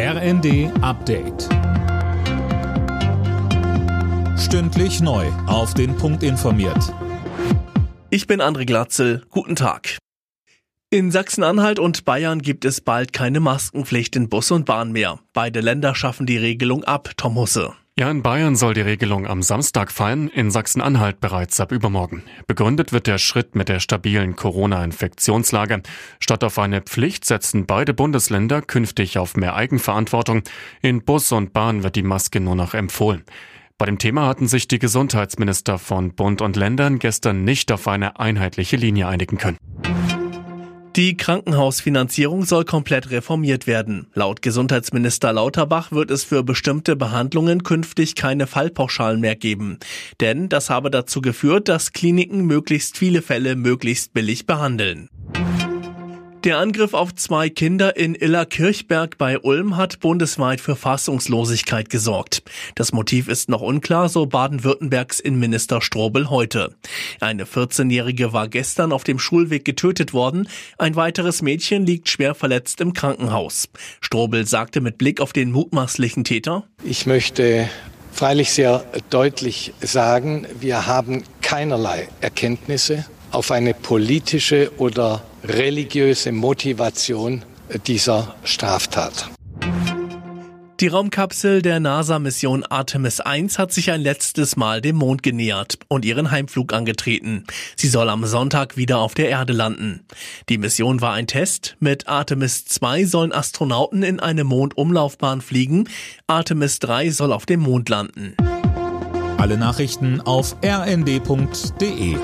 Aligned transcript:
RND 0.00 0.70
Update. 0.80 1.48
Stündlich 4.38 5.00
neu. 5.00 5.26
Auf 5.48 5.74
den 5.74 5.96
Punkt 5.96 6.22
informiert. 6.22 6.94
Ich 8.08 8.28
bin 8.28 8.40
André 8.40 8.64
Glatzel. 8.64 9.24
Guten 9.30 9.56
Tag. 9.56 9.98
In 10.90 11.10
Sachsen-Anhalt 11.10 11.80
und 11.80 12.04
Bayern 12.04 12.42
gibt 12.42 12.64
es 12.64 12.80
bald 12.80 13.12
keine 13.12 13.40
Maskenpflicht 13.40 14.14
in 14.14 14.28
Bus 14.28 14.52
und 14.52 14.66
Bahn 14.66 14.92
mehr. 14.92 15.18
Beide 15.32 15.58
Länder 15.58 15.96
schaffen 15.96 16.26
die 16.26 16.38
Regelung 16.38 16.84
ab, 16.84 17.10
Tom 17.16 17.34
Husse. 17.34 17.74
Ja, 17.98 18.08
in 18.12 18.22
Bayern 18.22 18.54
soll 18.54 18.74
die 18.74 18.80
Regelung 18.80 19.26
am 19.26 19.42
Samstag 19.42 19.90
fallen, 19.90 20.28
in 20.28 20.52
Sachsen-Anhalt 20.52 21.18
bereits 21.18 21.58
ab 21.58 21.72
übermorgen. 21.72 22.22
Begründet 22.46 22.92
wird 22.92 23.08
der 23.08 23.18
Schritt 23.18 23.56
mit 23.56 23.68
der 23.68 23.80
stabilen 23.80 24.36
Corona-Infektionslage. 24.36 25.82
Statt 26.20 26.44
auf 26.44 26.60
eine 26.60 26.80
Pflicht 26.80 27.24
setzen 27.24 27.66
beide 27.66 27.94
Bundesländer 27.94 28.62
künftig 28.62 29.18
auf 29.18 29.34
mehr 29.34 29.56
Eigenverantwortung. 29.56 30.44
In 30.80 31.04
Bus 31.04 31.32
und 31.32 31.52
Bahn 31.52 31.82
wird 31.82 31.96
die 31.96 32.04
Maske 32.04 32.38
nur 32.38 32.54
noch 32.54 32.72
empfohlen. 32.72 33.24
Bei 33.78 33.86
dem 33.86 33.98
Thema 33.98 34.28
hatten 34.28 34.46
sich 34.46 34.68
die 34.68 34.78
Gesundheitsminister 34.78 35.78
von 35.78 36.14
Bund 36.14 36.40
und 36.40 36.54
Ländern 36.54 37.00
gestern 37.00 37.42
nicht 37.42 37.72
auf 37.72 37.88
eine 37.88 38.20
einheitliche 38.20 38.76
Linie 38.76 39.08
einigen 39.08 39.38
können. 39.38 39.56
Die 40.98 41.16
Krankenhausfinanzierung 41.16 42.44
soll 42.44 42.64
komplett 42.64 43.12
reformiert 43.12 43.68
werden. 43.68 44.08
Laut 44.14 44.42
Gesundheitsminister 44.42 45.32
Lauterbach 45.32 45.92
wird 45.92 46.10
es 46.10 46.24
für 46.24 46.42
bestimmte 46.42 46.96
Behandlungen 46.96 47.62
künftig 47.62 48.16
keine 48.16 48.48
Fallpauschalen 48.48 49.20
mehr 49.20 49.36
geben. 49.36 49.78
Denn 50.18 50.48
das 50.48 50.70
habe 50.70 50.90
dazu 50.90 51.20
geführt, 51.20 51.68
dass 51.68 51.92
Kliniken 51.92 52.46
möglichst 52.46 52.98
viele 52.98 53.22
Fälle 53.22 53.54
möglichst 53.54 54.12
billig 54.12 54.44
behandeln. 54.44 55.08
Der 56.44 56.58
Angriff 56.58 56.94
auf 56.94 57.16
zwei 57.16 57.50
Kinder 57.50 57.96
in 57.96 58.14
Illerkirchberg 58.14 59.18
bei 59.18 59.40
Ulm 59.40 59.76
hat 59.76 59.98
bundesweit 59.98 60.60
für 60.60 60.76
Fassungslosigkeit 60.76 61.90
gesorgt. 61.90 62.44
Das 62.76 62.92
Motiv 62.92 63.26
ist 63.26 63.48
noch 63.48 63.60
unklar, 63.60 64.08
so 64.08 64.24
Baden-Württembergs 64.24 65.18
Innenminister 65.18 65.82
Strobel 65.82 66.30
heute. 66.30 66.76
Eine 67.18 67.44
14-Jährige 67.44 68.32
war 68.32 68.46
gestern 68.46 68.92
auf 68.92 69.02
dem 69.02 69.18
Schulweg 69.18 69.64
getötet 69.64 70.12
worden. 70.12 70.48
Ein 70.78 70.94
weiteres 70.94 71.42
Mädchen 71.42 71.84
liegt 71.84 72.08
schwer 72.08 72.36
verletzt 72.36 72.80
im 72.80 72.92
Krankenhaus. 72.92 73.68
Strobel 74.00 74.46
sagte 74.46 74.80
mit 74.80 74.96
Blick 74.96 75.20
auf 75.20 75.32
den 75.32 75.50
mutmaßlichen 75.50 76.22
Täter. 76.22 76.62
Ich 76.84 77.04
möchte 77.06 77.68
freilich 78.12 78.52
sehr 78.52 78.84
deutlich 79.10 79.72
sagen, 79.80 80.46
wir 80.60 80.86
haben 80.86 81.24
keinerlei 81.42 82.08
Erkenntnisse 82.20 83.06
auf 83.32 83.50
eine 83.50 83.74
politische 83.74 84.70
oder 84.78 85.22
religiöse 85.48 86.30
Motivation 86.30 87.42
dieser 87.86 88.34
Straftat. 88.44 89.30
Die 90.80 90.86
Raumkapsel 90.86 91.60
der 91.62 91.80
NASA-Mission 91.80 92.64
Artemis 92.64 93.18
1 93.18 93.58
hat 93.58 93.72
sich 93.72 93.90
ein 93.90 94.00
letztes 94.00 94.56
Mal 94.56 94.80
dem 94.80 94.94
Mond 94.94 95.24
genähert 95.24 95.78
und 95.88 96.04
ihren 96.04 96.30
Heimflug 96.30 96.72
angetreten. 96.72 97.44
Sie 97.76 97.88
soll 97.88 98.08
am 98.10 98.24
Sonntag 98.26 98.76
wieder 98.76 98.98
auf 98.98 99.14
der 99.14 99.28
Erde 99.28 99.54
landen. 99.54 100.04
Die 100.48 100.58
Mission 100.58 101.00
war 101.00 101.14
ein 101.14 101.26
Test. 101.26 101.76
Mit 101.80 102.06
Artemis 102.06 102.66
2 102.66 103.06
sollen 103.06 103.32
Astronauten 103.32 104.04
in 104.04 104.20
eine 104.20 104.44
Mondumlaufbahn 104.44 105.40
fliegen. 105.40 105.88
Artemis 106.28 106.78
3 106.78 107.10
soll 107.10 107.32
auf 107.32 107.44
dem 107.44 107.60
Mond 107.60 107.88
landen. 107.88 108.36
Alle 109.38 109.56
Nachrichten 109.56 110.20
auf 110.20 110.56
rnd.de 110.62 112.16